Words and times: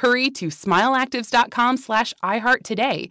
Hurry 0.00 0.30
to 0.30 0.46
smileactives.com 0.46 1.76
slash 1.76 2.14
iHeart 2.24 2.62
today 2.62 3.10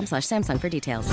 slash 0.07 0.23
Samsung 0.23 0.59
for 0.59 0.69
details. 0.69 1.07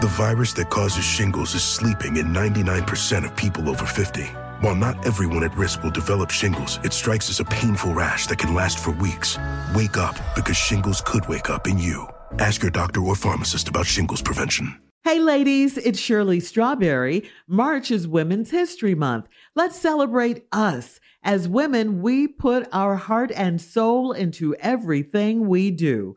The 0.00 0.06
virus 0.06 0.52
that 0.52 0.70
causes 0.70 1.04
shingles 1.04 1.56
is 1.56 1.64
sleeping 1.64 2.18
in 2.18 2.26
99% 2.26 3.24
of 3.24 3.34
people 3.34 3.68
over 3.68 3.84
50. 3.84 4.22
While 4.60 4.76
not 4.76 5.04
everyone 5.04 5.42
at 5.42 5.56
risk 5.56 5.82
will 5.82 5.90
develop 5.90 6.30
shingles, 6.30 6.78
it 6.84 6.92
strikes 6.92 7.28
as 7.30 7.40
a 7.40 7.44
painful 7.44 7.94
rash 7.94 8.28
that 8.28 8.38
can 8.38 8.54
last 8.54 8.78
for 8.78 8.92
weeks. 8.92 9.38
Wake 9.74 9.96
up 9.96 10.16
because 10.36 10.56
shingles 10.56 11.00
could 11.00 11.26
wake 11.28 11.50
up 11.50 11.66
in 11.66 11.78
you. 11.78 12.06
Ask 12.38 12.62
your 12.62 12.70
doctor 12.70 13.00
or 13.00 13.16
pharmacist 13.16 13.68
about 13.68 13.86
shingles 13.86 14.22
prevention. 14.22 14.80
Hey, 15.02 15.18
ladies, 15.18 15.78
it's 15.78 15.98
Shirley 15.98 16.38
Strawberry. 16.38 17.28
March 17.48 17.90
is 17.90 18.06
Women's 18.06 18.50
History 18.50 18.94
Month. 18.94 19.26
Let's 19.54 19.78
celebrate 19.78 20.44
us. 20.52 21.00
As 21.22 21.48
women, 21.48 22.02
we 22.02 22.28
put 22.28 22.68
our 22.72 22.94
heart 22.96 23.32
and 23.34 23.60
soul 23.60 24.12
into 24.12 24.54
everything 24.56 25.48
we 25.48 25.70
do. 25.70 26.16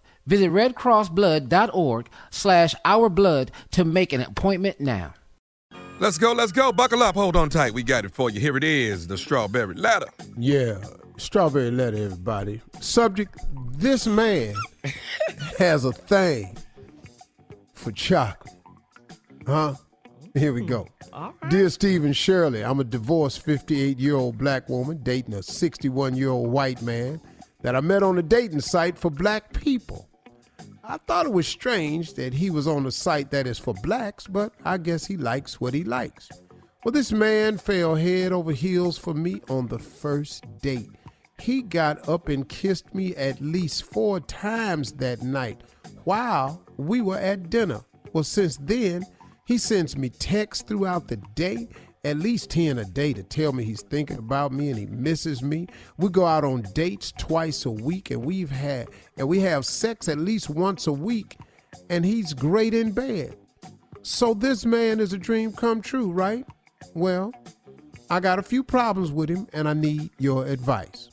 Visit 0.25 0.51
redcrossblood.org 0.51 2.09
slash 2.29 2.75
ourblood 2.85 3.49
to 3.71 3.83
make 3.83 4.13
an 4.13 4.21
appointment 4.21 4.79
now. 4.79 5.13
Let's 5.99 6.17
go, 6.17 6.33
let's 6.33 6.51
go. 6.51 6.71
Buckle 6.71 7.03
up. 7.03 7.15
Hold 7.15 7.35
on 7.35 7.49
tight. 7.49 7.73
We 7.73 7.83
got 7.83 8.05
it 8.05 8.11
for 8.11 8.29
you. 8.29 8.39
Here 8.39 8.57
it 8.57 8.63
is 8.63 9.05
the 9.07 9.17
strawberry 9.17 9.75
letter. 9.75 10.07
Yeah, 10.35 10.77
strawberry 11.17 11.69
letter, 11.69 11.97
everybody. 11.97 12.61
Subject 12.79 13.35
This 13.77 14.07
man 14.07 14.55
has 15.59 15.85
a 15.85 15.91
thing 15.91 16.57
for 17.75 17.91
chocolate. 17.91 18.55
Huh? 19.45 19.75
Here 20.33 20.53
we 20.53 20.65
go. 20.65 20.87
Mm, 21.13 21.49
Dear 21.49 21.69
Stephen 21.69 22.13
Shirley, 22.13 22.63
I'm 22.63 22.79
a 22.79 22.83
divorced 22.83 23.43
58 23.43 23.99
year 23.99 24.15
old 24.15 24.37
black 24.37 24.69
woman 24.69 24.99
dating 25.03 25.33
a 25.33 25.43
61 25.43 26.15
year 26.15 26.29
old 26.29 26.49
white 26.49 26.81
man 26.81 27.21
that 27.61 27.75
I 27.75 27.81
met 27.81 28.01
on 28.01 28.17
a 28.17 28.23
dating 28.23 28.61
site 28.61 28.97
for 28.97 29.11
black 29.11 29.53
people. 29.53 30.07
I 30.91 30.97
thought 31.07 31.25
it 31.25 31.31
was 31.31 31.47
strange 31.47 32.15
that 32.15 32.33
he 32.33 32.49
was 32.49 32.67
on 32.67 32.85
a 32.85 32.91
site 32.91 33.31
that 33.31 33.47
is 33.47 33.57
for 33.57 33.73
blacks, 33.75 34.27
but 34.27 34.51
I 34.65 34.77
guess 34.77 35.05
he 35.05 35.15
likes 35.15 35.61
what 35.61 35.73
he 35.73 35.85
likes. 35.85 36.29
Well, 36.83 36.91
this 36.91 37.13
man 37.13 37.57
fell 37.59 37.95
head 37.95 38.33
over 38.33 38.51
heels 38.51 38.97
for 38.97 39.13
me 39.13 39.39
on 39.49 39.67
the 39.67 39.79
first 39.79 40.43
date. 40.61 40.89
He 41.39 41.61
got 41.61 42.09
up 42.09 42.27
and 42.27 42.49
kissed 42.49 42.93
me 42.93 43.15
at 43.15 43.39
least 43.39 43.85
four 43.85 44.19
times 44.19 44.91
that 44.97 45.21
night 45.21 45.61
while 46.03 46.61
we 46.75 46.99
were 46.99 47.19
at 47.19 47.49
dinner. 47.49 47.79
Well, 48.11 48.25
since 48.25 48.57
then, 48.57 49.05
he 49.45 49.57
sends 49.57 49.95
me 49.95 50.09
texts 50.09 50.65
throughout 50.67 51.07
the 51.07 51.21
day 51.35 51.69
at 52.03 52.17
least 52.17 52.49
10 52.49 52.79
a 52.79 52.85
day 52.85 53.13
to 53.13 53.21
tell 53.21 53.53
me 53.53 53.63
he's 53.63 53.83
thinking 53.83 54.17
about 54.17 54.51
me 54.51 54.69
and 54.69 54.79
he 54.79 54.87
misses 54.87 55.43
me. 55.43 55.67
We 55.97 56.09
go 56.09 56.25
out 56.25 56.43
on 56.43 56.63
dates 56.73 57.13
twice 57.15 57.65
a 57.65 57.71
week 57.71 58.09
and 58.09 58.25
we've 58.25 58.49
had 58.49 58.89
and 59.17 59.27
we 59.27 59.39
have 59.41 59.65
sex 59.65 60.07
at 60.07 60.17
least 60.17 60.49
once 60.49 60.87
a 60.87 60.91
week 60.91 61.37
and 61.89 62.03
he's 62.03 62.33
great 62.33 62.73
in 62.73 62.91
bed. 62.91 63.35
So 64.01 64.33
this 64.33 64.65
man 64.65 64.99
is 64.99 65.13
a 65.13 65.17
dream 65.17 65.53
come 65.53 65.79
true, 65.79 66.11
right? 66.11 66.43
Well, 66.95 67.31
I 68.09 68.19
got 68.19 68.39
a 68.39 68.43
few 68.43 68.63
problems 68.63 69.11
with 69.11 69.29
him 69.29 69.47
and 69.53 69.69
I 69.69 69.73
need 69.73 70.09
your 70.17 70.47
advice. 70.47 71.09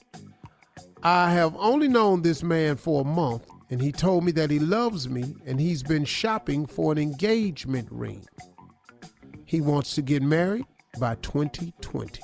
I 1.02 1.30
have 1.32 1.54
only 1.58 1.88
known 1.88 2.22
this 2.22 2.42
man 2.42 2.76
for 2.76 3.02
a 3.02 3.04
month 3.04 3.46
and 3.68 3.82
he 3.82 3.92
told 3.92 4.24
me 4.24 4.32
that 4.32 4.50
he 4.50 4.58
loves 4.58 5.06
me 5.06 5.36
and 5.44 5.60
he's 5.60 5.82
been 5.82 6.06
shopping 6.06 6.64
for 6.64 6.92
an 6.92 6.98
engagement 6.98 7.88
ring. 7.90 8.26
He 9.44 9.60
wants 9.60 9.94
to 9.94 10.02
get 10.02 10.22
married 10.22 10.64
by 10.98 11.14
2020. 11.16 12.22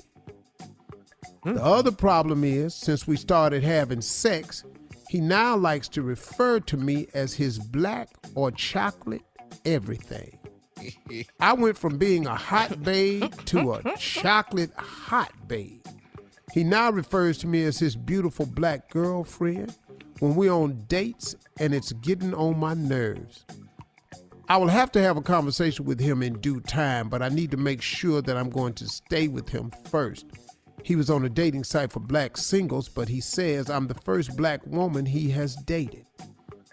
Hmm. 1.42 1.54
The 1.54 1.62
other 1.62 1.92
problem 1.92 2.44
is, 2.44 2.74
since 2.74 3.06
we 3.06 3.16
started 3.16 3.62
having 3.62 4.00
sex, 4.00 4.64
he 5.08 5.20
now 5.20 5.56
likes 5.56 5.88
to 5.88 6.02
refer 6.02 6.60
to 6.60 6.76
me 6.76 7.06
as 7.14 7.34
his 7.34 7.58
black 7.58 8.08
or 8.34 8.50
chocolate 8.50 9.22
everything. 9.64 10.38
I 11.40 11.52
went 11.52 11.78
from 11.78 11.98
being 11.98 12.26
a 12.26 12.34
hot 12.34 12.82
babe 12.82 13.32
to 13.46 13.74
a 13.74 13.96
chocolate 13.96 14.72
hot 14.76 15.32
babe. 15.46 15.84
He 16.52 16.64
now 16.64 16.90
refers 16.90 17.38
to 17.38 17.46
me 17.46 17.64
as 17.64 17.78
his 17.78 17.96
beautiful 17.96 18.46
black 18.46 18.90
girlfriend 18.90 19.76
when 20.20 20.34
we're 20.34 20.52
on 20.52 20.84
dates, 20.88 21.34
and 21.58 21.74
it's 21.74 21.92
getting 21.92 22.34
on 22.34 22.58
my 22.58 22.74
nerves. 22.74 23.44
I 24.46 24.58
will 24.58 24.68
have 24.68 24.92
to 24.92 25.00
have 25.00 25.16
a 25.16 25.22
conversation 25.22 25.86
with 25.86 25.98
him 25.98 26.22
in 26.22 26.34
due 26.40 26.60
time, 26.60 27.08
but 27.08 27.22
I 27.22 27.30
need 27.30 27.50
to 27.52 27.56
make 27.56 27.80
sure 27.80 28.20
that 28.20 28.36
I'm 28.36 28.50
going 28.50 28.74
to 28.74 28.86
stay 28.86 29.26
with 29.26 29.48
him 29.48 29.72
first. 29.88 30.26
He 30.82 30.96
was 30.96 31.08
on 31.08 31.24
a 31.24 31.30
dating 31.30 31.64
site 31.64 31.92
for 31.92 32.00
black 32.00 32.36
singles, 32.36 32.90
but 32.90 33.08
he 33.08 33.22
says 33.22 33.70
I'm 33.70 33.86
the 33.86 33.94
first 33.94 34.36
black 34.36 34.60
woman 34.66 35.06
he 35.06 35.30
has 35.30 35.56
dated. 35.56 36.04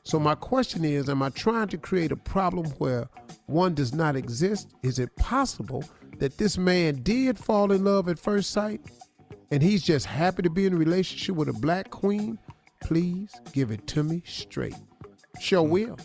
So, 0.03 0.19
my 0.19 0.35
question 0.35 0.83
is 0.83 1.07
Am 1.07 1.23
I 1.23 1.29
trying 1.29 1.69
to 1.69 1.77
create 1.77 2.12
a 2.12 2.18
problem 2.18 2.65
where 2.71 3.07
one 3.45 3.74
does 3.74 3.94
not 3.94 4.17
exist? 4.17 4.75
Is 4.83 5.00
it 5.00 5.15
possible 5.15 5.85
that 6.17 6.38
this 6.38 6.57
man 6.57 7.01
did 7.03 7.38
fall 7.38 7.71
in 7.71 7.85
love 7.85 8.09
at 8.09 8.19
first 8.19 8.51
sight 8.51 8.81
and 9.50 9.63
he's 9.63 9.83
just 9.83 10.06
happy 10.06 10.41
to 10.41 10.50
be 10.50 10.65
in 10.65 10.74
a 10.74 10.77
relationship 10.77 11.38
with 11.38 11.47
a 11.47 11.53
black 11.53 11.89
queen? 11.89 12.38
Please 12.81 13.33
give 13.53 13.71
it 13.71 13.88
to 13.88 14.03
me 14.03 14.24
straight. 14.25 14.75
Sure 15.39 15.63
will. 15.63 15.97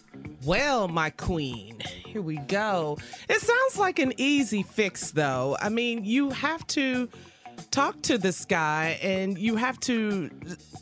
Well, 0.46 0.86
my 0.86 1.10
queen, 1.10 1.80
here 2.06 2.22
we 2.22 2.36
go. 2.36 2.98
It 3.28 3.40
sounds 3.40 3.78
like 3.80 3.98
an 3.98 4.12
easy 4.16 4.62
fix, 4.62 5.10
though. 5.10 5.56
I 5.60 5.70
mean, 5.70 6.04
you 6.04 6.30
have 6.30 6.64
to 6.68 7.08
talk 7.70 8.00
to 8.02 8.18
this 8.18 8.44
guy 8.44 8.98
and 9.02 9.38
you 9.38 9.56
have 9.56 9.78
to 9.80 10.30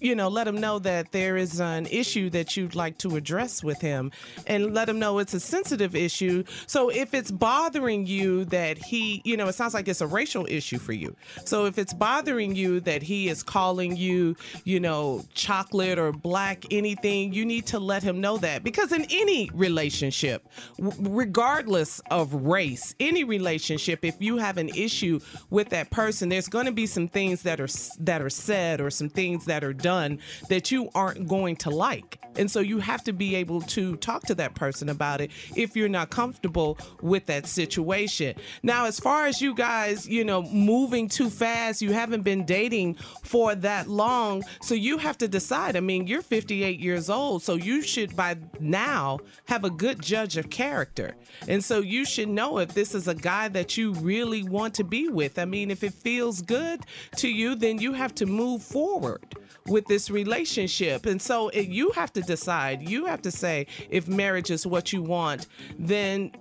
you 0.00 0.15
know 0.15 0.29
let 0.29 0.47
him 0.47 0.61
know 0.61 0.79
that 0.79 1.12
there 1.12 1.37
is 1.37 1.61
an 1.61 1.87
issue 1.87 2.31
that 2.31 2.56
you'd 2.56 2.75
like 2.75 2.99
to 2.99 3.17
address 3.17 3.65
with 3.65 3.81
him 3.81 4.12
and 4.47 4.75
let 4.75 4.88
him 4.88 4.99
know 4.99 5.19
it's 5.19 5.35
a 5.35 5.41
sensitive 5.41 5.94
issue. 5.97 6.44
So 6.67 6.91
if 6.91 7.15
it's 7.15 7.31
bothering 7.31 8.06
you 8.06 8.44
that 8.47 8.79
he 8.79 9.23
you 9.25 9.37
know 9.37 9.49
it 9.49 9.55
sounds 9.55 9.75
like 9.75 9.88
it's 9.88 10.00
a 10.00 10.06
racial 10.06 10.47
issue 10.49 10.79
for 10.79 10.93
you. 10.93 11.17
So 11.44 11.67
if 11.67 11.79
it's 11.79 11.94
bothering 11.94 12.55
you 12.55 12.81
that 12.81 13.03
he 13.03 13.29
is 13.29 13.43
calling 13.43 13.97
you 13.97 14.37
you 14.65 14.81
know 14.81 15.25
chocolate 15.35 15.99
or 15.99 16.12
black 16.12 16.65
anything 16.71 17.32
you 17.32 17.44
need 17.44 17.67
to 17.67 17.79
let 17.79 18.03
him 18.03 18.21
know 18.21 18.37
that. 18.38 18.62
Because 18.65 18.93
in 18.93 19.06
any 19.11 19.50
relationship 19.55 20.49
regardless 20.79 22.00
of 22.11 22.35
race 22.35 22.94
any 23.00 23.25
relationship 23.25 24.05
if 24.05 24.21
you 24.21 24.37
have 24.37 24.59
an 24.59 24.69
issue 24.71 25.19
with 25.50 25.69
that 25.71 25.91
person 25.91 26.29
there's 26.29 26.49
going 26.49 26.63
to 26.66 26.72
be 26.72 26.87
some 26.87 27.08
things 27.08 27.43
that 27.43 27.61
are 27.61 27.69
that 28.00 28.22
are 28.22 28.31
said 28.31 28.81
or 28.81 28.90
some 28.90 29.08
things 29.08 29.44
that 29.46 29.64
are 29.64 29.72
done 29.72 30.19
that 30.49 30.70
you 30.70 30.90
aren't 30.94 31.28
going 31.28 31.56
to 31.56 31.70
like. 31.70 32.19
And 32.37 32.50
so 32.50 32.61
you 32.61 32.78
have 32.81 33.05
to 33.05 33.12
be 33.12 33.37
able 33.37 33.61
to 33.62 33.96
talk 33.96 34.22
to 34.25 34.34
that 34.37 34.55
person 34.55 34.88
about 34.88 35.20
it 35.20 35.31
if 35.55 35.76
you're 35.76 35.88
not 35.88 36.11
comfortable 36.11 36.78
with 37.00 37.26
that 37.26 37.46
situation. 37.46 38.34
Now, 38.62 38.87
as 38.87 38.99
far 38.99 39.26
as 39.26 39.40
you 39.40 39.55
guys, 39.55 40.08
you 40.08 40.25
know, 40.25 40.43
moving 40.43 41.08
too 41.08 41.31
fast, 41.31 41.82
you 41.82 41.93
haven't 41.93 42.22
been 42.22 42.44
dating 42.44 42.94
for 43.22 43.55
that 43.56 43.88
long. 43.88 44.43
So 44.62 44.75
you 44.75 44.99
have 44.99 45.19
to 45.19 45.28
decide. 45.28 45.76
I 45.76 45.81
mean, 45.81 46.06
you're 46.06 46.22
58 46.22 46.81
years 46.81 47.08
old, 47.08 47.43
so 47.43 47.55
you 47.55 47.82
should 47.82 48.16
by 48.16 48.37
now 48.58 49.20
have 49.46 49.64
a 49.64 49.70
good 49.70 50.02
judge 50.02 50.37
of 50.37 50.50
character. 50.50 51.14
And 51.49 51.62
so 51.62 51.81
you 51.81 52.05
should 52.05 52.28
know 52.28 52.58
if 52.58 52.75
this 52.75 52.94
is 52.94 53.08
a 53.08 53.14
guy 53.14 53.49
that 53.49 53.76
you 53.76 53.93
really 53.94 54.43
want 54.43 54.75
to 54.75 54.84
be 54.84 55.08
with. 55.08 55.38
I 55.38 55.44
mean, 55.44 55.70
if 55.70 55.84
it 55.84 55.94
feels 55.94 56.43
good 56.43 56.53
to 57.16 57.28
you, 57.28 57.54
then 57.54 57.78
you 57.78 57.92
have 57.92 58.14
to 58.16 58.26
move 58.26 58.62
forward 58.62 59.36
with 59.66 59.86
this 59.86 60.10
relationship. 60.10 61.06
And 61.06 61.20
so 61.20 61.48
it, 61.48 61.68
you 61.68 61.90
have 61.92 62.12
to 62.14 62.20
decide, 62.20 62.88
you 62.88 63.06
have 63.06 63.22
to 63.22 63.30
say 63.30 63.66
if 63.90 64.08
marriage 64.08 64.50
is 64.50 64.66
what 64.66 64.92
you 64.92 65.02
want, 65.02 65.46
then 65.78 66.32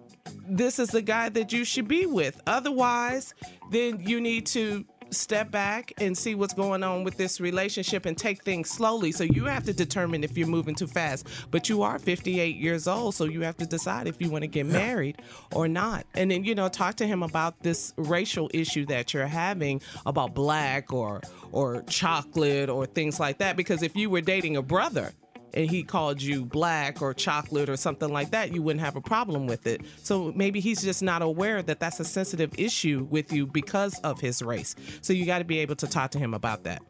this 0.48 0.80
is 0.80 0.90
the 0.90 1.02
guy 1.02 1.30
that 1.30 1.52
you 1.54 1.64
should 1.64 1.88
be 1.88 2.06
with. 2.06 2.42
Otherwise, 2.48 3.34
then 3.72 4.00
you 4.00 4.20
need 4.20 4.46
to 4.48 4.86
step 5.14 5.52
back 5.52 5.94
and 6.00 6.18
see 6.18 6.36
what's 6.36 6.54
going 6.54 6.84
on 6.84 7.04
with 7.04 7.18
this 7.18 7.40
relationship 7.40 8.06
and 8.06 8.18
take 8.18 8.44
things 8.44 8.70
slowly. 8.70 9.12
So 9.12 9.24
you 9.24 9.46
have 9.46 9.64
to 9.66 9.74
determine 9.74 10.24
if 10.24 10.38
you're 10.38 10.48
moving 10.48 10.76
too 10.76 10.88
fast. 10.88 11.28
But 11.52 11.70
you 11.70 11.84
are 11.84 12.00
58 12.00 12.56
years 12.56 12.88
old, 12.88 13.16
so 13.16 13.26
you 13.26 13.42
have 13.42 13.58
to 13.58 13.66
decide 13.66 14.08
if 14.08 14.22
you 14.22 14.30
want 14.30 14.44
to 14.44 14.48
get 14.48 14.66
married 14.66 15.22
or 15.52 15.68
not. 15.68 16.06
And 16.14 16.32
then, 16.32 16.44
you 16.44 16.56
know, 16.56 16.68
talk 16.68 16.96
to 16.96 17.08
him 17.08 17.24
about 17.24 17.62
this 17.62 17.94
racial 17.98 18.50
issue 18.54 18.86
that 18.88 19.14
you're 19.14 19.28
having 19.28 19.82
about 20.06 20.34
black 20.34 20.92
or 20.92 21.22
or 21.52 21.84
chocolate 21.84 22.70
or 22.70 22.86
things 22.86 23.20
like 23.20 23.38
that 23.38 23.56
because 23.56 23.84
if 23.84 23.96
you 23.96 24.10
were 24.10 24.22
dating 24.22 24.58
a 24.58 24.62
brother 24.62 25.12
and 25.54 25.70
he 25.70 25.84
called 25.84 26.22
you 26.22 26.46
black 26.46 27.02
or 27.02 27.14
chocolate 27.14 27.70
or 27.70 27.78
something 27.78 28.10
like 28.12 28.32
that, 28.32 28.54
you 28.54 28.62
wouldn't 28.62 28.84
have 28.84 28.96
a 28.96 29.02
problem 29.02 29.46
with 29.48 29.68
it. 29.68 29.82
So 30.04 30.32
maybe 30.36 30.60
he's 30.60 30.82
just 30.82 31.04
not 31.04 31.22
aware 31.22 31.62
that 31.62 31.80
that's 31.80 32.00
a 32.00 32.06
sensitive 32.06 32.52
issue 32.58 33.08
with 33.10 33.32
you 33.32 33.46
because 33.46 34.00
of 34.00 34.20
his 34.20 34.42
race. 34.42 34.76
So 35.02 35.14
you 35.14 35.26
got 35.26 35.40
to 35.40 35.46
be 35.46 35.60
able 35.60 35.76
to 35.76 35.88
talk 35.88 36.12
to 36.12 36.20
him 36.20 36.34
about 36.34 36.64
that. 36.64 36.82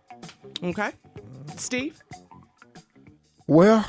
Okay? 0.64 0.92
Steve? 1.58 2.02
Well, 3.48 3.86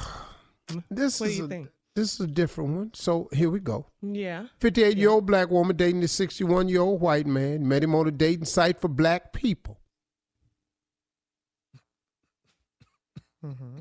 this 0.90 1.20
What 1.20 1.30
is 1.30 1.40
a, 1.40 1.48
think? 1.48 1.68
this 1.94 2.14
is 2.14 2.20
a 2.20 2.26
different 2.26 2.70
one. 2.76 2.90
So 2.94 3.28
here 3.32 3.50
we 3.50 3.60
go. 3.60 3.86
Yeah. 4.02 4.46
58 4.58 4.96
year 4.96 5.10
old 5.10 5.26
black 5.26 5.50
woman 5.50 5.76
dating 5.76 6.02
a 6.02 6.08
61 6.08 6.68
year 6.68 6.80
old 6.80 7.00
white 7.00 7.26
man. 7.26 7.66
Met 7.68 7.84
him 7.84 7.94
on 7.94 8.08
a 8.08 8.10
dating 8.10 8.46
site 8.46 8.80
for 8.80 8.88
black 8.88 9.32
people. 9.32 9.78
Mm-hmm. 13.44 13.80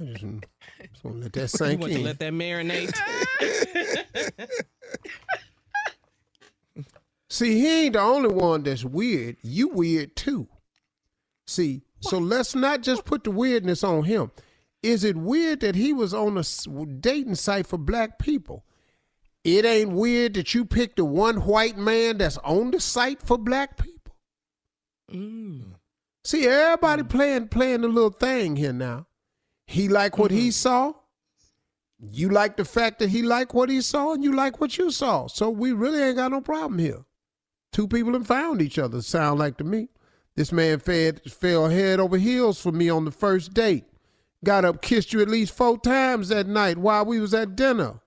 I 0.00 0.04
mm-hmm. 0.04 0.38
just, 0.80 0.92
just 0.92 1.04
want 1.04 1.16
to 1.16 1.22
let 1.22 1.32
that 1.32 1.40
You 1.42 1.48
sink 1.48 1.80
want 1.80 1.92
to 1.92 1.98
in. 1.98 2.04
let 2.04 2.18
that 2.18 2.32
marinate? 2.32 2.92
See, 7.28 7.58
he 7.58 7.86
ain't 7.86 7.94
the 7.94 8.00
only 8.00 8.28
one 8.28 8.62
that's 8.62 8.84
weird. 8.84 9.36
You 9.42 9.68
weird 9.68 10.14
too. 10.14 10.46
See, 11.46 11.82
so 12.00 12.18
let's 12.18 12.54
not 12.54 12.82
just 12.82 13.04
put 13.04 13.24
the 13.24 13.30
weirdness 13.30 13.82
on 13.82 14.04
him. 14.04 14.30
Is 14.84 15.02
it 15.02 15.16
weird 15.16 15.60
that 15.60 15.74
he 15.74 15.92
was 15.92 16.14
on 16.14 16.38
a 16.38 16.44
dating 17.00 17.34
site 17.36 17.66
for 17.66 17.78
black 17.78 18.18
people? 18.18 18.64
It 19.42 19.64
ain't 19.64 19.92
weird 19.92 20.34
that 20.34 20.54
you 20.54 20.64
picked 20.64 20.96
the 20.96 21.04
one 21.04 21.44
white 21.44 21.76
man 21.76 22.18
that's 22.18 22.38
on 22.38 22.70
the 22.70 22.80
site 22.80 23.22
for 23.22 23.36
black 23.36 23.78
people. 23.78 24.16
Mm. 25.10 25.74
See, 26.24 26.46
everybody 26.46 27.02
mm. 27.02 27.08
playing 27.08 27.48
playing 27.48 27.80
the 27.80 27.88
little 27.88 28.10
thing 28.10 28.56
here 28.56 28.72
now. 28.72 29.06
He 29.66 29.88
like 29.88 30.18
what 30.18 30.30
he 30.30 30.48
mm-hmm. 30.48 30.50
saw. 30.50 30.92
You 31.98 32.28
like 32.28 32.56
the 32.56 32.64
fact 32.64 32.98
that 32.98 33.08
he 33.08 33.22
like 33.22 33.54
what 33.54 33.70
he 33.70 33.80
saw, 33.80 34.12
and 34.12 34.22
you 34.22 34.34
like 34.34 34.60
what 34.60 34.76
you 34.76 34.90
saw. 34.90 35.26
So 35.26 35.48
we 35.48 35.72
really 35.72 36.02
ain't 36.02 36.16
got 36.16 36.32
no 36.32 36.40
problem 36.40 36.78
here. 36.78 37.04
Two 37.72 37.88
people 37.88 38.12
have 38.12 38.26
found 38.26 38.60
each 38.60 38.78
other, 38.78 39.00
sound 39.00 39.38
like 39.38 39.56
to 39.58 39.64
me. 39.64 39.88
This 40.36 40.52
man 40.52 40.80
fed, 40.80 41.22
fell 41.30 41.68
head 41.68 42.00
over 42.00 42.16
heels 42.16 42.60
for 42.60 42.72
me 42.72 42.88
on 42.88 43.04
the 43.04 43.10
first 43.10 43.54
date. 43.54 43.84
Got 44.44 44.64
up, 44.64 44.82
kissed 44.82 45.12
you 45.12 45.22
at 45.22 45.28
least 45.28 45.56
four 45.56 45.78
times 45.78 46.28
that 46.28 46.46
night 46.46 46.76
while 46.76 47.04
we 47.04 47.18
was 47.18 47.32
at 47.32 47.56
dinner. 47.56 48.00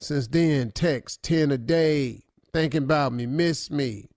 Since 0.00 0.28
then, 0.28 0.72
text 0.72 1.22
10 1.22 1.50
a 1.52 1.58
day, 1.58 2.24
thinking 2.52 2.82
about 2.82 3.12
me, 3.12 3.24
miss 3.24 3.70
me. 3.70 4.10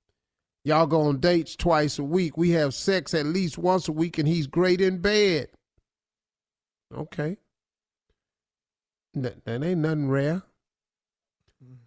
Y'all 0.66 0.88
go 0.88 1.01
on 1.01 1.19
dates 1.19 1.56
twice 1.56 1.98
a 2.00 2.04
week. 2.04 2.38
We 2.38 2.51
have 2.51 2.74
sex 2.74 3.13
at 3.13 3.25
least 3.25 3.57
once 3.57 3.88
a 3.88 3.94
week, 3.94 4.18
and 4.18 4.27
he's 4.27 4.45
great 4.45 4.81
in 4.81 4.98
bed. 4.98 5.48
Okay. 6.95 7.38
That, 9.13 9.44
that 9.45 9.63
ain't 9.63 9.80
nothing 9.80 10.09
rare. 10.09 10.44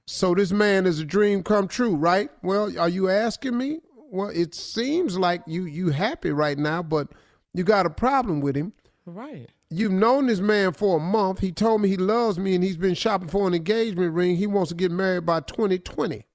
So 0.06 0.34
this 0.34 0.52
man 0.52 0.87
is 0.87 1.00
a 1.00 1.04
dream 1.04 1.43
come 1.43 1.69
true, 1.69 1.94
right? 1.94 2.31
Well, 2.43 2.76
are 2.78 2.88
you 2.88 3.08
asking 3.08 3.56
me? 3.56 3.81
Well, 4.10 4.28
it 4.28 4.54
seems 4.54 5.16
like 5.16 5.43
you 5.46 5.64
you 5.64 5.90
happy 5.90 6.31
right 6.32 6.58
now, 6.58 6.82
but 6.82 7.08
you 7.54 7.64
got 7.64 7.87
a 7.87 7.90
problem 7.90 8.40
with 8.40 8.56
him. 8.56 8.72
right. 9.06 9.49
You've 9.70 9.93
known 9.93 10.26
this 10.26 10.40
man 10.40 10.75
for 10.75 10.99
a 10.99 11.00
month. 11.00 11.38
He 11.38 11.50
told 11.50 11.81
me 11.81 11.88
he 11.88 11.96
loves 11.96 12.38
me 12.38 12.55
and 12.55 12.62
he's 12.62 12.76
been 12.76 12.94
shopping 12.94 13.28
for 13.28 13.48
an 13.48 13.55
engagement 13.55 14.12
ring. 14.12 14.37
He 14.37 14.46
wants 14.46 14.69
to 14.69 14.75
get 14.75 14.90
married 14.90 15.25
by 15.25 15.40
2020. 15.40 16.26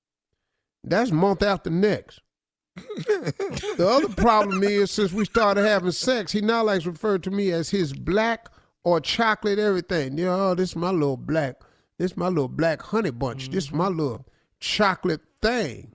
That's 0.84 1.12
month 1.12 1.44
after 1.44 1.70
next. 1.70 2.20
the 2.76 3.88
other 3.88 4.10
problem 4.16 4.64
is 4.64 4.90
since 4.90 5.12
we 5.12 5.26
started 5.26 5.66
having 5.68 5.92
sex, 5.92 6.32
he 6.32 6.42
now 6.42 6.64
likes 6.64 6.86
to 6.86 6.92
refer 6.92 7.20
to 7.20 7.30
me 7.30 7.52
as 7.52 7.70
his 7.70 7.94
black 7.94 8.50
or 8.88 9.02
chocolate 9.02 9.60
everything. 9.60 10.18
Yeah, 10.18 10.34
oh, 10.34 10.56
this 10.56 10.70
is 10.70 10.76
my 10.78 10.92
little 10.92 11.18
black. 11.18 11.60
This 11.98 12.12
is 12.12 12.18
my 12.18 12.30
little 12.30 12.48
black 12.48 12.82
honey 12.82 13.12
bunch. 13.12 13.50
This 13.50 13.66
is 13.66 13.74
my 13.74 13.90
little 13.90 14.26
chocolate 14.62 15.20
thing. 15.42 15.92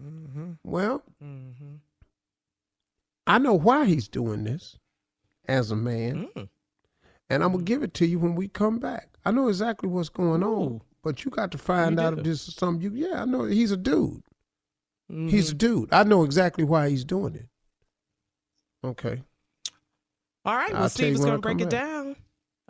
Mm-hmm. 0.00 0.52
Well, 0.64 1.02
mm-hmm. 1.22 1.74
I 3.26 3.38
know 3.38 3.52
why 3.52 3.84
he's 3.84 4.08
doing 4.08 4.44
this 4.44 4.78
as 5.48 5.70
a 5.70 5.76
man. 5.76 6.30
And 7.28 7.44
I'm 7.44 7.52
gonna 7.52 7.62
give 7.62 7.82
it 7.82 7.92
to 7.94 8.06
you 8.06 8.18
when 8.18 8.34
we 8.34 8.48
come 8.48 8.78
back. 8.78 9.10
I 9.26 9.30
know 9.30 9.48
exactly 9.48 9.90
what's 9.90 10.08
going 10.08 10.42
on, 10.42 10.80
but 11.02 11.26
you 11.26 11.30
got 11.30 11.50
to 11.52 11.58
find 11.58 11.98
You 11.98 12.04
out 12.06 12.14
do. 12.14 12.20
if 12.20 12.24
this 12.24 12.48
is 12.48 12.54
something 12.54 12.80
you. 12.80 13.06
Yeah, 13.06 13.20
I 13.20 13.24
know 13.26 13.44
he's 13.44 13.70
a 13.70 13.76
dude. 13.76 14.22
He's 15.08 15.50
a 15.50 15.54
dude. 15.54 15.92
I 15.92 16.04
know 16.04 16.24
exactly 16.24 16.64
why 16.64 16.88
he's 16.88 17.04
doing 17.04 17.34
it. 17.34 17.48
Okay. 18.82 19.22
All 20.44 20.54
right. 20.56 20.72
Well, 20.72 20.82
I'll 20.82 20.88
Steve 20.88 21.14
is 21.14 21.20
going 21.20 21.32
to 21.32 21.38
break 21.38 21.60
it 21.60 21.70
down. 21.70 22.16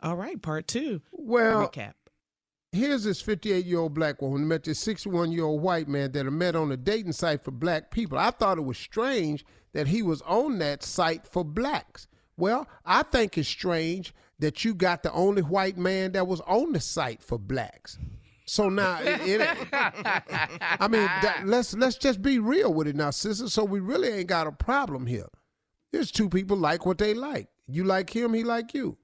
All 0.03 0.17
right. 0.17 0.41
Part 0.41 0.69
two. 0.69 1.01
Well, 1.13 1.69
Recap. 1.69 1.93
here's 2.73 3.05
this 3.05 3.21
58 3.21 3.65
year 3.65 3.79
old 3.81 3.95
black 3.95 4.21
woman 4.23 4.43
who 4.43 4.47
met 4.47 4.65
this 4.65 4.79
61 4.81 5.33
year 5.33 5.45
old 5.45 5.63
white 5.63 5.89
man 5.89 6.13
that 6.13 6.25
met 6.25 6.55
on 6.57 6.71
a 6.73 6.77
dating 6.77 7.13
site 7.13 7.43
for 7.43 7.51
black 7.51 7.91
people. 7.91 8.19
I 8.19 8.31
thought 8.31 8.59
it 8.59 8.65
was 8.65 8.79
strange 8.79 9.45
that 9.73 9.89
he 9.89 10.03
was 10.03 10.23
on 10.23 10.59
that 10.59 10.83
site 10.83 11.27
for 11.27 11.45
blacks. 11.45 12.07
Well, 12.37 12.69
I 12.85 13.03
think 13.05 13.39
it's 13.39 13.49
strange 13.49 14.13
that 14.41 14.65
you 14.65 14.75
got 14.75 15.03
the 15.03 15.13
only 15.13 15.43
white 15.43 15.79
man 15.79 16.13
that 16.13 16.27
was 16.27 16.41
on 16.43 16.73
the 16.73 16.81
site 16.81 17.23
for 17.23 17.39
blacks. 17.39 17.99
So 18.47 18.69
now, 18.69 19.01
it, 19.01 19.41
it- 19.41 19.41
I 19.73 20.87
mean, 20.89 21.07
that, 21.23 21.43
let's 21.47 21.75
let's 21.75 21.97
just 21.97 22.21
be 22.21 22.39
real 22.39 22.75
with 22.75 22.87
it 22.89 22.95
now, 22.97 23.11
sister. 23.11 23.49
So 23.49 23.65
we 23.65 23.81
really 23.81 24.09
ain't 24.09 24.27
got 24.29 24.47
a 24.47 24.53
problem 24.53 25.07
here. 25.07 25.29
There's 25.93 26.11
two 26.11 26.29
people 26.29 26.57
like 26.57 26.85
what 26.85 26.99
they 26.99 27.15
like. 27.15 27.49
You 27.67 27.85
like 27.85 28.11
him, 28.15 28.35
he 28.35 28.45
like 28.45 28.75
you. 28.75 28.99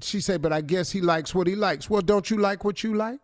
She 0.00 0.20
said, 0.20 0.42
but 0.42 0.52
I 0.52 0.60
guess 0.60 0.90
he 0.90 1.00
likes 1.00 1.34
what 1.34 1.46
he 1.46 1.54
likes. 1.54 1.88
Well, 1.88 2.02
don't 2.02 2.30
you 2.30 2.38
like 2.38 2.64
what 2.64 2.82
you 2.82 2.94
like? 2.94 3.20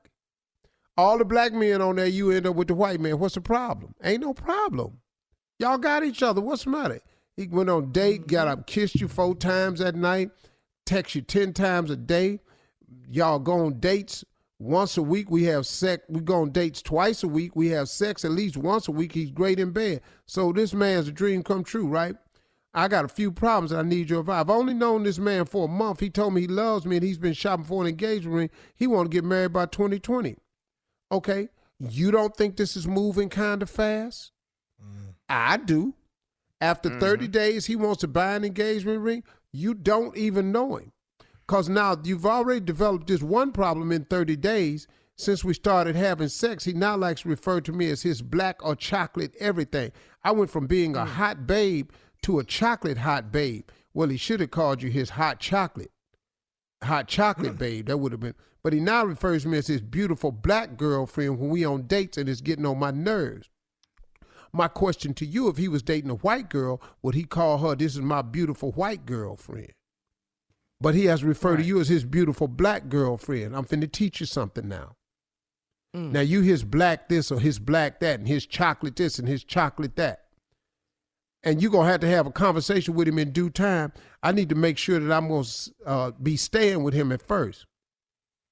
All 0.96 1.18
the 1.18 1.24
black 1.24 1.52
men 1.52 1.80
on 1.80 1.96
there, 1.96 2.06
you 2.06 2.30
end 2.30 2.46
up 2.46 2.56
with 2.56 2.68
the 2.68 2.74
white 2.74 3.00
man. 3.00 3.18
What's 3.18 3.34
the 3.34 3.40
problem? 3.40 3.94
Ain't 4.04 4.22
no 4.22 4.34
problem. 4.34 5.00
Y'all 5.58 5.78
got 5.78 6.04
each 6.04 6.22
other. 6.22 6.40
What's 6.40 6.64
the 6.64 6.70
matter? 6.70 7.00
He 7.36 7.46
went 7.48 7.70
on 7.70 7.90
date, 7.90 8.26
got 8.26 8.48
up, 8.48 8.66
kissed 8.66 9.00
you 9.00 9.08
four 9.08 9.34
times 9.34 9.80
at 9.80 9.94
night, 9.94 10.30
text 10.84 11.14
you 11.14 11.22
ten 11.22 11.52
times 11.52 11.90
a 11.90 11.96
day. 11.96 12.40
Y'all 13.08 13.38
go 13.38 13.64
on 13.64 13.80
dates 13.80 14.24
Once 14.60 14.98
a 14.98 15.02
week 15.02 15.30
we 15.30 15.44
have 15.44 15.66
sex. 15.66 16.04
We 16.10 16.20
go 16.20 16.42
on 16.42 16.50
dates 16.50 16.82
twice 16.82 17.22
a 17.22 17.28
week. 17.28 17.56
We 17.56 17.68
have 17.68 17.88
sex 17.88 18.26
at 18.26 18.30
least 18.30 18.58
once 18.58 18.88
a 18.88 18.92
week. 18.92 19.12
He's 19.12 19.30
great 19.30 19.58
in 19.58 19.70
bed. 19.70 20.02
So 20.26 20.52
this 20.52 20.74
man's 20.74 21.08
a 21.08 21.12
dream 21.12 21.42
come 21.42 21.64
true, 21.64 21.86
right? 21.86 22.14
I 22.72 22.86
got 22.88 23.04
a 23.04 23.08
few 23.08 23.32
problems 23.32 23.72
that 23.72 23.80
I 23.80 23.82
need 23.82 24.10
your 24.10 24.20
advice. 24.20 24.40
I've 24.40 24.50
only 24.50 24.74
known 24.74 25.02
this 25.02 25.18
man 25.18 25.44
for 25.44 25.64
a 25.64 25.68
month. 25.68 26.00
He 26.00 26.08
told 26.08 26.34
me 26.34 26.42
he 26.42 26.46
loves 26.46 26.86
me 26.86 26.96
and 26.96 27.04
he's 27.04 27.18
been 27.18 27.32
shopping 27.32 27.64
for 27.64 27.82
an 27.82 27.88
engagement 27.88 28.36
ring. 28.36 28.50
He 28.76 28.86
want 28.86 29.10
to 29.10 29.14
get 29.14 29.24
married 29.24 29.52
by 29.52 29.66
2020. 29.66 30.36
Okay, 31.10 31.48
you 31.80 32.10
don't 32.12 32.36
think 32.36 32.56
this 32.56 32.76
is 32.76 32.86
moving 32.86 33.28
kind 33.28 33.62
of 33.62 33.70
fast? 33.70 34.30
Mm. 34.80 35.14
I 35.28 35.56
do. 35.56 35.94
After 36.60 36.90
mm-hmm. 36.90 37.00
30 37.00 37.28
days, 37.28 37.66
he 37.66 37.74
wants 37.74 38.02
to 38.02 38.08
buy 38.08 38.34
an 38.34 38.44
engagement 38.44 39.00
ring. 39.00 39.24
You 39.52 39.74
don't 39.74 40.16
even 40.16 40.52
know 40.52 40.76
him. 40.76 40.92
Because 41.46 41.68
now 41.68 41.96
you've 42.04 42.26
already 42.26 42.60
developed 42.60 43.08
this 43.08 43.22
one 43.22 43.50
problem 43.50 43.90
in 43.90 44.04
30 44.04 44.36
days. 44.36 44.86
Since 45.16 45.44
we 45.44 45.52
started 45.52 45.96
having 45.96 46.28
sex, 46.28 46.64
he 46.64 46.72
now 46.72 46.96
likes 46.96 47.22
to 47.22 47.28
refer 47.28 47.60
to 47.62 47.72
me 47.72 47.90
as 47.90 48.02
his 48.02 48.22
black 48.22 48.64
or 48.64 48.76
chocolate 48.76 49.34
everything. 49.40 49.90
I 50.22 50.30
went 50.30 50.50
from 50.50 50.66
being 50.66 50.94
a 50.94 51.00
mm. 51.00 51.06
hot 51.06 51.46
babe 51.46 51.90
to 52.22 52.38
a 52.38 52.44
chocolate 52.44 52.98
hot 52.98 53.32
babe. 53.32 53.68
Well, 53.92 54.08
he 54.08 54.16
should 54.16 54.40
have 54.40 54.50
called 54.50 54.82
you 54.82 54.90
his 54.90 55.10
hot 55.10 55.40
chocolate. 55.40 55.90
Hot 56.82 57.08
chocolate 57.08 57.58
babe. 57.58 57.86
That 57.86 57.98
would 57.98 58.12
have 58.12 58.20
been. 58.20 58.34
But 58.62 58.72
he 58.72 58.80
now 58.80 59.04
refers 59.04 59.42
to 59.42 59.48
me 59.48 59.58
as 59.58 59.66
his 59.66 59.80
beautiful 59.80 60.32
black 60.32 60.76
girlfriend 60.76 61.38
when 61.38 61.48
we 61.48 61.64
on 61.64 61.86
dates 61.86 62.18
and 62.18 62.28
it's 62.28 62.40
getting 62.40 62.66
on 62.66 62.78
my 62.78 62.90
nerves. 62.90 63.48
My 64.52 64.68
question 64.68 65.14
to 65.14 65.26
you, 65.26 65.48
if 65.48 65.56
he 65.56 65.68
was 65.68 65.82
dating 65.82 66.10
a 66.10 66.16
white 66.16 66.50
girl, 66.50 66.82
would 67.02 67.14
he 67.14 67.24
call 67.24 67.58
her, 67.58 67.74
this 67.74 67.94
is 67.94 68.00
my 68.00 68.20
beautiful 68.20 68.72
white 68.72 69.06
girlfriend? 69.06 69.72
But 70.80 70.94
he 70.94 71.04
has 71.06 71.22
referred 71.22 71.58
to 71.58 71.62
you 71.62 71.78
as 71.80 71.88
his 71.88 72.04
beautiful 72.04 72.48
black 72.48 72.88
girlfriend. 72.88 73.54
I'm 73.54 73.64
finna 73.64 73.90
teach 73.90 74.20
you 74.20 74.26
something 74.26 74.66
now. 74.68 74.96
Mm. 75.94 76.12
Now 76.12 76.20
you 76.20 76.40
his 76.40 76.64
black 76.64 77.08
this 77.08 77.30
or 77.30 77.38
his 77.38 77.58
black 77.58 78.00
that 78.00 78.18
and 78.18 78.28
his 78.28 78.46
chocolate 78.46 78.96
this 78.96 79.18
and 79.18 79.28
his 79.28 79.44
chocolate 79.44 79.96
that. 79.96 80.24
And 81.42 81.62
you're 81.62 81.70
gonna 81.70 81.88
have 81.88 82.00
to 82.00 82.08
have 82.08 82.26
a 82.26 82.32
conversation 82.32 82.94
with 82.94 83.08
him 83.08 83.18
in 83.18 83.32
due 83.32 83.50
time. 83.50 83.92
I 84.22 84.32
need 84.32 84.50
to 84.50 84.54
make 84.54 84.76
sure 84.76 85.00
that 85.00 85.12
I'm 85.14 85.28
gonna 85.28 85.46
uh, 85.86 86.10
be 86.22 86.36
staying 86.36 86.82
with 86.82 86.94
him 86.94 87.12
at 87.12 87.22
first. 87.22 87.66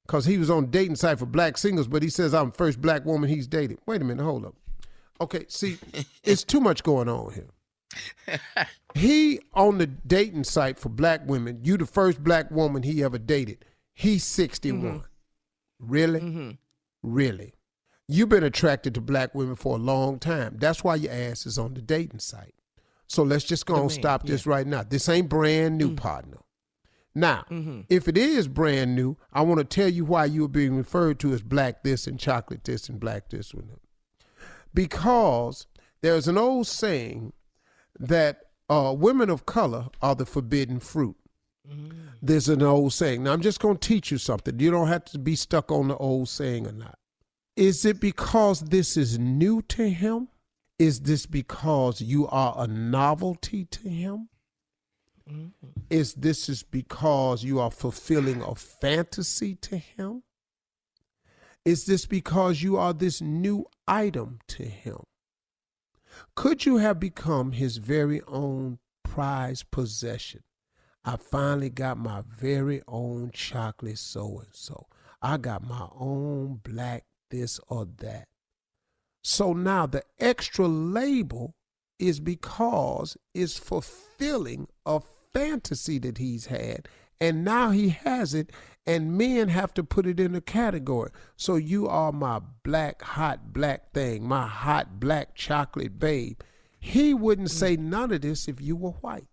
Cause 0.06 0.24
he 0.24 0.38
was 0.38 0.48
on 0.48 0.70
dating 0.70 0.96
site 0.96 1.18
for 1.18 1.26
black 1.26 1.58
singles, 1.58 1.86
but 1.86 2.02
he 2.02 2.08
says 2.08 2.32
I'm 2.32 2.46
the 2.46 2.56
first 2.56 2.80
black 2.80 3.04
woman 3.04 3.28
he's 3.28 3.46
dated. 3.46 3.78
Wait 3.84 4.00
a 4.00 4.04
minute, 4.04 4.24
hold 4.24 4.46
up. 4.46 4.54
Okay, 5.20 5.44
see, 5.48 5.76
it's 6.24 6.44
too 6.44 6.60
much 6.60 6.82
going 6.82 7.10
on 7.10 7.34
here. 7.34 8.38
he 8.94 9.40
on 9.52 9.76
the 9.76 9.86
dating 9.86 10.44
site 10.44 10.78
for 10.78 10.88
black 10.88 11.26
women. 11.26 11.60
You 11.62 11.76
the 11.76 11.86
first 11.86 12.24
black 12.24 12.50
woman 12.50 12.82
he 12.82 13.04
ever 13.04 13.18
dated. 13.18 13.64
He's 13.92 14.24
61. 14.24 15.04
Really? 15.78 16.58
Really? 17.02 17.54
You've 18.06 18.28
been 18.28 18.44
attracted 18.44 18.94
to 18.94 19.00
black 19.00 19.34
women 19.34 19.56
for 19.56 19.76
a 19.76 19.78
long 19.78 20.18
time. 20.18 20.56
That's 20.58 20.82
why 20.82 20.94
your 20.96 21.12
ass 21.12 21.46
is 21.46 21.58
on 21.58 21.74
the 21.74 21.82
dating 21.82 22.20
site. 22.20 22.54
So 23.08 23.22
let's 23.22 23.44
just 23.44 23.66
go 23.66 23.80
and 23.80 23.90
stop 23.90 24.26
this 24.26 24.46
right 24.46 24.66
now. 24.66 24.82
This 24.84 25.08
ain't 25.08 25.28
brand 25.28 25.78
new, 25.78 25.94
partner. 25.96 26.38
Now, 27.14 27.44
Mm-hmm. 27.50 27.80
if 27.88 28.06
it 28.06 28.16
is 28.16 28.46
brand 28.46 28.94
new, 28.94 29.16
I 29.32 29.40
want 29.42 29.58
to 29.58 29.64
tell 29.64 29.88
you 29.88 30.04
why 30.04 30.26
you 30.26 30.44
are 30.44 30.48
being 30.48 30.76
referred 30.76 31.18
to 31.20 31.32
as 31.32 31.42
black 31.42 31.82
this 31.82 32.06
and 32.06 32.20
chocolate 32.20 32.62
this 32.64 32.88
and 32.88 33.00
black 33.00 33.30
this 33.30 33.52
one. 33.52 33.70
Because 34.74 35.66
there's 36.02 36.28
an 36.28 36.38
old 36.38 36.66
saying 36.66 37.32
that 37.98 38.40
uh, 38.68 38.94
women 38.96 39.30
of 39.30 39.46
color 39.46 39.86
are 40.02 40.14
the 40.14 40.26
forbidden 40.26 40.78
fruit. 40.80 41.16
There's 42.22 42.48
an 42.48 42.62
old 42.62 42.92
saying. 42.94 43.22
Now, 43.24 43.32
I'm 43.32 43.42
just 43.42 43.60
going 43.60 43.76
to 43.76 43.88
teach 43.88 44.10
you 44.10 44.16
something. 44.18 44.58
You 44.58 44.70
don't 44.70 44.88
have 44.88 45.04
to 45.06 45.18
be 45.18 45.36
stuck 45.36 45.70
on 45.70 45.88
the 45.88 45.96
old 45.96 46.28
saying 46.30 46.66
or 46.66 46.72
not. 46.72 46.98
Is 47.56 47.84
it 47.84 48.00
because 48.00 48.60
this 48.60 48.96
is 48.96 49.18
new 49.18 49.60
to 49.62 49.88
him? 49.90 50.28
Is 50.78 51.00
this 51.00 51.26
because 51.26 52.00
you 52.00 52.28
are 52.28 52.54
a 52.56 52.66
novelty 52.66 53.64
to 53.64 53.88
him? 53.88 54.28
Mm-hmm. 55.28 55.50
Is 55.90 56.14
this 56.14 56.48
is 56.48 56.62
because 56.62 57.42
you 57.42 57.58
are 57.60 57.70
fulfilling 57.70 58.42
a 58.42 58.54
fantasy 58.54 59.56
to 59.56 59.76
him? 59.76 60.22
Is 61.64 61.84
this 61.84 62.06
because 62.06 62.62
you 62.62 62.76
are 62.76 62.92
this 62.92 63.20
new 63.20 63.66
item 63.86 64.38
to 64.48 64.62
him? 64.62 65.00
Could 66.34 66.64
you 66.64 66.78
have 66.78 66.98
become 66.98 67.52
his 67.52 67.76
very 67.76 68.22
own 68.26 68.78
prized 69.02 69.70
possession? 69.70 70.42
I 71.04 71.16
finally 71.16 71.70
got 71.70 71.98
my 71.98 72.22
very 72.22 72.82
own 72.86 73.30
chocolate 73.32 73.98
so 73.98 74.38
and 74.38 74.48
so. 74.52 74.86
I 75.20 75.36
got 75.36 75.66
my 75.66 75.88
own 75.98 76.60
black 76.62 77.04
this 77.30 77.58
or 77.68 77.86
that. 77.98 78.28
So 79.30 79.52
now 79.52 79.84
the 79.84 80.04
extra 80.18 80.66
label 80.66 81.54
is 81.98 82.18
because 82.18 83.14
it's 83.34 83.58
fulfilling 83.58 84.68
a 84.86 85.02
fantasy 85.34 85.98
that 85.98 86.16
he's 86.16 86.46
had. 86.46 86.88
And 87.20 87.44
now 87.44 87.70
he 87.70 87.90
has 87.90 88.32
it, 88.32 88.50
and 88.86 89.18
men 89.18 89.48
have 89.48 89.74
to 89.74 89.84
put 89.84 90.06
it 90.06 90.18
in 90.18 90.34
a 90.34 90.40
category. 90.40 91.10
So 91.36 91.56
you 91.56 91.86
are 91.88 92.10
my 92.10 92.40
black, 92.62 93.02
hot 93.02 93.52
black 93.52 93.92
thing, 93.92 94.26
my 94.26 94.46
hot 94.46 94.98
black 94.98 95.34
chocolate 95.34 95.98
babe. 95.98 96.40
He 96.80 97.12
wouldn't 97.12 97.48
mm. 97.48 97.52
say 97.52 97.76
none 97.76 98.12
of 98.12 98.22
this 98.22 98.48
if 98.48 98.62
you 98.62 98.76
were 98.76 98.92
white. 98.92 99.26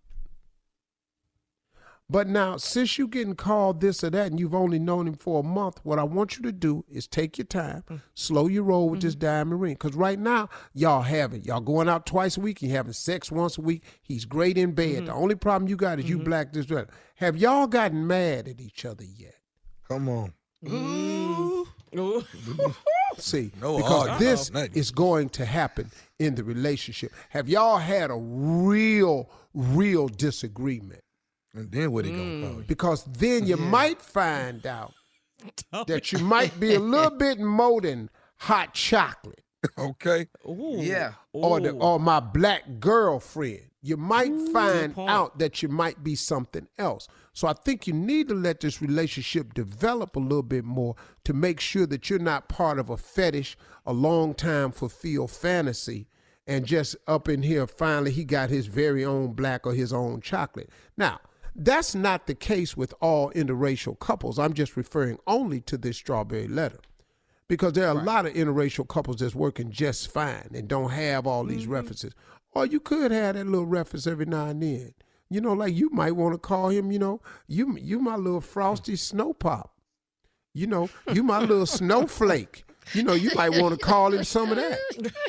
But 2.08 2.28
now, 2.28 2.58
since 2.58 3.00
you're 3.00 3.08
getting 3.08 3.36
called 3.36 3.82
this 3.82 4.04
or 4.04 4.12
that 4.12 4.28
and 4.28 4.40
you've 4.40 4.54
only 4.54 4.78
known 4.78 5.08
him 5.08 5.16
for 5.16 5.40
a 5.40 5.44
month, 5.44 5.80
what 5.84 5.98
I 5.98 6.04
want 6.04 6.38
you 6.38 6.44
to 6.44 6.52
do 6.52 6.86
is 6.88 7.08
take 7.08 7.40
your 7.40 7.46
time, 7.46 7.84
mm. 7.90 8.00
slow 8.14 8.48
your 8.48 8.64
roll 8.64 8.90
with 8.90 9.02
this 9.02 9.16
mm-hmm. 9.16 9.26
diamond 9.26 9.62
ring. 9.62 9.74
Because 9.74 9.96
right 9.96 10.20
now, 10.20 10.50
y'all 10.74 11.02
have 11.02 11.34
it. 11.34 11.46
Y'all 11.46 11.62
going 11.62 11.90
out 11.90 12.06
twice 12.06 12.38
a 12.38 12.42
week, 12.42 12.62
you 12.62 12.70
having 12.70 12.94
sex 12.94 13.32
once 13.32 13.58
a 13.58 13.62
week. 13.62 13.84
He's 14.04 14.26
great 14.26 14.56
in 14.56 14.74
bed. 14.74 14.98
Mm-hmm. 14.98 15.06
The 15.06 15.14
only 15.14 15.36
problem 15.36 15.68
you 15.68 15.76
got 15.76 16.00
is 16.00 16.08
you 16.08 16.18
mm-hmm. 16.18 16.26
black 16.26 16.54
this, 16.54 16.68
that. 16.68 16.90
Have 17.16 17.38
y'all 17.38 17.66
gotten 17.66 18.06
mad 18.06 18.48
at 18.48 18.62
each 18.62 18.86
other 18.86 19.04
yet? 19.04 19.36
Come 19.88 20.08
on. 20.08 20.34
See, 23.18 23.52
No 23.62 23.78
because 23.78 23.92
argument, 23.92 24.20
this 24.20 24.52
nothing. 24.52 24.72
is 24.74 24.92
going 24.92 25.30
to 25.30 25.46
happen 25.46 25.90
in 26.20 26.36
the 26.36 26.44
relationship. 26.44 27.12
Have 27.30 27.50
y'all 27.50 27.78
had 27.78 28.12
a 28.12 28.16
real, 28.16 29.30
real 29.54 30.08
disagreement? 30.08 31.02
And 31.56 31.72
then 31.72 31.92
what 31.92 32.06
he 32.06 32.12
gonna 32.12 32.48
call 32.48 32.58
you? 32.60 32.66
Because 32.68 33.04
then 33.06 33.46
you 33.48 33.58
might 33.58 34.02
find 34.02 34.66
out 34.66 34.94
that 35.88 36.12
you 36.12 36.20
might 36.20 36.60
be 36.60 36.76
a 36.76 36.80
little 36.80 37.10
bit 37.18 37.40
more 37.40 37.82
than 37.82 38.10
hot 38.38 38.74
chocolate 38.74 39.42
Okay. 39.78 40.28
Yeah. 40.46 41.14
or 41.34 41.60
the, 41.60 41.72
or 41.72 42.00
my 42.00 42.20
black 42.20 42.64
girlfriend. 42.80 43.70
You 43.82 43.98
might 43.98 44.34
find 44.52 44.98
out 44.98 45.38
that 45.38 45.62
you 45.62 45.70
might 45.70 46.04
be 46.04 46.16
something 46.16 46.68
else. 46.80 47.08
So 47.34 47.48
I 47.48 47.54
think 47.54 47.86
you 47.86 47.94
need 47.94 48.30
to 48.30 48.34
let 48.34 48.60
this 48.60 48.82
relationship 48.82 49.54
develop 49.54 50.16
a 50.16 50.20
little 50.20 50.42
bit 50.42 50.66
more 50.66 50.96
to 51.24 51.34
make 51.34 51.60
sure 51.60 51.86
that 51.88 52.10
you're 52.10 52.18
not 52.18 52.50
part 52.50 52.80
of 52.80 52.90
a 52.90 52.98
fetish, 52.98 53.58
a 53.86 53.94
long 53.94 54.34
time 54.34 54.72
fulfilled 54.72 55.30
fantasy, 55.30 56.08
and 56.48 56.66
just 56.66 56.96
up 57.08 57.30
in 57.30 57.44
here 57.44 57.68
finally 57.68 58.12
he 58.12 58.24
got 58.24 58.50
his 58.50 58.66
very 58.66 59.06
own 59.06 59.34
black 59.34 59.68
or 59.68 59.74
his 59.74 59.94
own 59.94 60.20
chocolate. 60.20 60.70
Now, 60.98 61.20
that's 61.56 61.96
not 61.96 62.28
the 62.28 62.36
case 62.36 62.76
with 62.76 62.94
all 63.00 63.32
interracial 63.32 63.98
couples. 63.98 64.38
I'm 64.38 64.54
just 64.54 64.76
referring 64.76 65.18
only 65.26 65.62
to 65.62 65.78
this 65.78 65.98
strawberry 65.98 66.48
letter 66.48 66.80
because 67.48 67.74
there 67.74 67.88
are 67.88 67.98
a 67.98 68.04
lot 68.04 68.26
of 68.26 68.34
interracial 68.34 68.88
couples 68.88 69.18
that's 69.18 69.36
working 69.36 69.72
just 69.72 70.12
fine 70.12 70.50
and 70.54 70.68
don't 70.68 70.92
have 70.92 71.26
all 71.26 71.46
these 71.46 71.64
mm-hmm. 71.64 71.74
references. 71.74 72.14
Or 72.52 72.66
you 72.66 72.80
could 72.80 73.12
have 73.12 73.36
that 73.36 73.46
little 73.46 73.66
reference 73.66 74.08
every 74.08 74.26
now 74.26 74.48
and 74.48 74.62
then. 74.62 74.94
You 75.30 75.42
know, 75.42 75.54
like 75.54 75.74
you 75.74 75.90
might 75.90 76.12
want 76.12 76.34
to 76.34 76.38
call 76.38 76.70
him, 76.70 76.92
you 76.92 77.00
know, 77.00 77.22
you 77.48 77.78
you 77.78 78.00
my 78.00 78.16
little 78.16 78.42
hmm. 78.42 78.46
frosty 78.46 78.96
snow 78.96 79.34
pop. 79.34 79.74
You 80.54 80.68
know, 80.68 80.90
you 81.12 81.24
my 81.24 81.40
little 81.40 81.66
snowflake. 81.66 82.65
You 82.94 83.04
know, 83.04 83.14
you 83.14 83.32
might 83.36 83.50
want 83.50 83.78
to 83.78 83.84
call 83.84 84.14
him 84.14 84.24
some 84.24 84.52
of 84.52 84.58
that. 84.58 84.80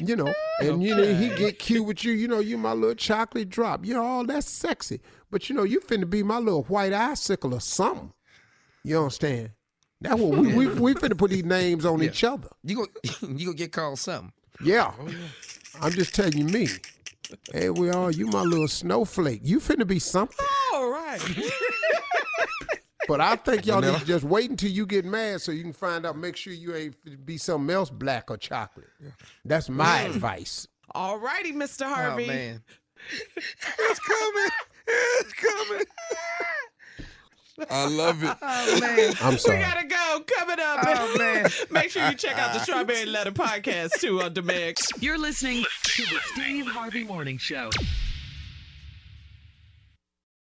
You 0.00 0.16
know, 0.16 0.32
and 0.60 0.82
you 0.82 0.94
know 0.94 1.14
he 1.14 1.28
get 1.36 1.58
cute 1.58 1.84
with 1.86 2.04
you. 2.04 2.12
You 2.12 2.28
know, 2.28 2.40
you 2.40 2.58
my 2.58 2.72
little 2.72 2.94
chocolate 2.94 3.48
drop. 3.48 3.84
You 3.84 3.94
know, 3.94 4.04
all 4.04 4.24
that's 4.24 4.48
sexy. 4.48 5.00
But 5.30 5.48
you 5.48 5.56
know, 5.56 5.64
you 5.64 5.80
finna 5.80 6.08
be 6.08 6.22
my 6.22 6.38
little 6.38 6.64
white 6.64 6.92
icicle 6.92 7.54
or 7.54 7.60
something. 7.60 8.12
You 8.84 8.98
understand? 8.98 9.50
That's 10.00 10.20
what 10.20 10.38
we 10.38 10.54
we, 10.54 10.66
we 10.68 10.94
finna 10.94 11.16
put 11.16 11.30
these 11.30 11.44
names 11.44 11.84
on 11.84 12.02
each 12.02 12.22
other. 12.24 12.48
You 12.62 12.76
go 12.76 12.86
you 13.26 13.46
gonna 13.46 13.54
get 13.54 13.72
called 13.72 13.98
something. 13.98 14.32
Yeah. 14.62 14.92
I'm 15.80 15.92
just 15.92 16.14
telling 16.14 16.36
you 16.36 16.44
me. 16.44 16.68
Hey, 17.52 17.70
we 17.70 17.90
are. 17.90 18.10
You 18.10 18.26
my 18.26 18.42
little 18.42 18.68
snowflake. 18.68 19.40
You 19.42 19.58
finna 19.60 19.86
be 19.86 19.98
something. 19.98 20.36
All 20.72 20.90
right. 20.90 21.20
But 23.08 23.20
I 23.20 23.36
think 23.36 23.66
y'all 23.66 23.80
need 23.80 23.98
to 23.98 24.04
just 24.04 24.24
wait 24.24 24.50
until 24.50 24.70
you 24.70 24.86
get 24.86 25.04
mad 25.04 25.40
so 25.40 25.52
you 25.52 25.62
can 25.62 25.72
find 25.72 26.06
out. 26.06 26.16
Make 26.16 26.36
sure 26.36 26.52
you 26.52 26.74
ain't 26.74 27.26
be 27.26 27.36
something 27.38 27.74
else, 27.74 27.90
black 27.90 28.30
or 28.30 28.36
chocolate. 28.36 28.88
That's 29.44 29.68
my 29.68 30.04
mm. 30.04 30.06
advice. 30.06 30.68
All 30.92 31.18
righty, 31.18 31.52
Mr. 31.52 31.86
Harvey. 31.86 32.24
Oh 32.24 32.26
Harvey. 32.26 32.26
man. 32.26 32.62
It's 33.78 34.00
coming. 34.00 34.50
It's 34.88 35.32
coming. 35.32 35.86
I 37.70 37.88
love 37.88 38.22
it. 38.22 38.36
Oh 38.42 38.80
man. 38.80 39.14
I'm 39.20 39.38
sorry. 39.38 39.58
We 39.58 39.64
gotta 39.64 39.86
go. 39.86 40.24
Coming 40.38 40.60
up. 40.60 40.78
Oh, 40.86 41.16
man. 41.18 41.50
Make 41.70 41.90
sure 41.90 42.06
you 42.08 42.14
check 42.14 42.38
out 42.38 42.52
the 42.52 42.60
ah. 42.60 42.62
Strawberry 42.62 43.06
Letter 43.06 43.32
podcast 43.32 44.00
too 44.00 44.22
on 44.22 44.34
Demix. 44.34 45.02
You're 45.02 45.18
listening 45.18 45.64
to 45.82 46.02
the 46.02 46.20
Steve 46.32 46.66
Harvey 46.66 47.04
Morning 47.04 47.38
Show. 47.38 47.70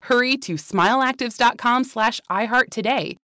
Hurry 0.00 0.36
to 0.38 0.54
smileactives.com 0.54 1.84
slash 1.84 2.20
iHeart 2.30 2.70
today 2.70 3.16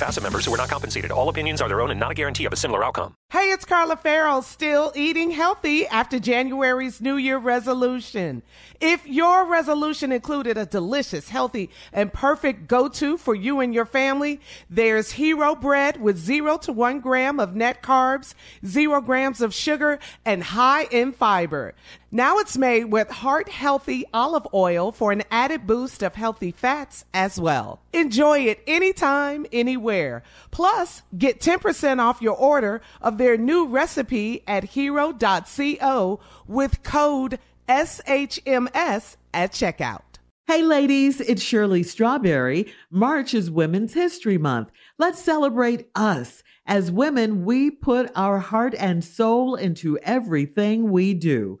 Facet 0.00 0.22
members 0.22 0.46
who 0.46 0.54
are 0.54 0.56
not 0.56 0.70
compensated. 0.70 1.10
All 1.10 1.28
opinions 1.28 1.60
are 1.60 1.68
their 1.68 1.82
own 1.82 1.90
and 1.90 2.00
not 2.00 2.12
a 2.12 2.14
guarantee 2.14 2.46
of 2.46 2.54
a 2.54 2.56
similar 2.56 2.82
outcome. 2.82 3.12
Hey, 3.30 3.52
it's 3.52 3.66
Carla 3.66 3.96
Ferrell, 3.96 4.40
still 4.40 4.92
eating 4.96 5.30
healthy 5.30 5.86
after 5.86 6.18
January's 6.18 7.02
New 7.02 7.16
Year 7.16 7.36
resolution. 7.36 8.42
If 8.80 9.06
your 9.06 9.44
resolution 9.44 10.10
included 10.10 10.56
a 10.56 10.64
delicious, 10.64 11.28
healthy, 11.28 11.68
and 11.92 12.10
perfect 12.12 12.66
go 12.66 12.88
to 12.88 13.18
for 13.18 13.34
you 13.34 13.60
and 13.60 13.74
your 13.74 13.84
family, 13.84 14.40
there's 14.70 15.12
Hero 15.12 15.54
Bread 15.54 16.00
with 16.00 16.16
zero 16.16 16.56
to 16.58 16.72
one 16.72 17.00
gram 17.00 17.38
of 17.38 17.54
net 17.54 17.82
carbs, 17.82 18.32
zero 18.64 19.02
grams 19.02 19.42
of 19.42 19.52
sugar, 19.52 19.98
and 20.24 20.42
high 20.42 20.84
in 20.84 21.12
fiber. 21.12 21.74
Now 22.12 22.38
it's 22.38 22.58
made 22.58 22.86
with 22.86 23.08
heart 23.08 23.48
healthy 23.48 24.04
olive 24.12 24.48
oil 24.52 24.90
for 24.90 25.12
an 25.12 25.22
added 25.30 25.64
boost 25.64 26.02
of 26.02 26.16
healthy 26.16 26.50
fats 26.50 27.04
as 27.14 27.38
well. 27.38 27.82
Enjoy 27.92 28.40
it 28.40 28.64
anytime, 28.66 29.46
anywhere. 29.52 30.24
Plus, 30.50 31.02
get 31.16 31.38
10% 31.38 32.00
off 32.00 32.20
your 32.20 32.34
order 32.34 32.80
of 33.00 33.16
their 33.16 33.36
new 33.36 33.68
recipe 33.68 34.42
at 34.48 34.64
hero.co 34.64 36.18
with 36.48 36.82
code 36.82 37.38
SHMS 37.68 39.16
at 39.32 39.52
checkout. 39.52 40.02
Hey, 40.48 40.62
ladies, 40.62 41.20
it's 41.20 41.42
Shirley 41.42 41.84
Strawberry. 41.84 42.72
March 42.90 43.34
is 43.34 43.52
Women's 43.52 43.94
History 43.94 44.36
Month. 44.36 44.72
Let's 44.98 45.22
celebrate 45.22 45.88
us. 45.94 46.42
As 46.66 46.90
women, 46.90 47.44
we 47.44 47.70
put 47.70 48.10
our 48.16 48.40
heart 48.40 48.74
and 48.76 49.04
soul 49.04 49.54
into 49.54 49.96
everything 49.98 50.90
we 50.90 51.14
do. 51.14 51.60